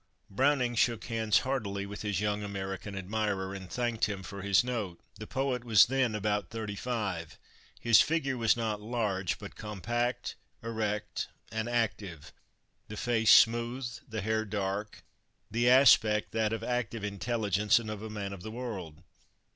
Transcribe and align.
Browning 0.31 0.73
shook 0.73 1.03
hands 1.05 1.41
heartily 1.41 1.85
with 1.85 2.01
his 2.01 2.19
young 2.19 2.41
American 2.41 2.95
admirer, 2.95 3.53
and 3.53 3.69
thanked 3.69 4.05
him 4.09 4.23
for 4.23 4.41
his 4.41 4.63
note. 4.63 4.99
The 5.19 5.27
poet 5.27 5.63
was 5.63 5.85
then 5.85 6.15
about 6.15 6.49
thirty 6.49 6.73
five. 6.75 7.37
His 7.79 8.01
figure 8.01 8.35
was 8.35 8.57
not 8.57 8.81
large, 8.81 9.37
but 9.37 9.55
compact, 9.55 10.33
erect, 10.63 11.27
and 11.51 11.69
active; 11.69 12.33
the 12.87 12.97
face 12.97 13.29
smooth, 13.29 13.87
the 14.09 14.21
hair 14.21 14.43
dark; 14.43 15.03
the 15.51 15.69
aspect 15.69 16.31
that 16.31 16.51
of 16.51 16.63
active 16.63 17.03
intelligence, 17.03 17.77
and 17.77 17.91
of 17.91 18.01
a 18.01 18.09
man 18.09 18.33
of 18.33 18.41
the 18.41 18.49
world. 18.49 19.03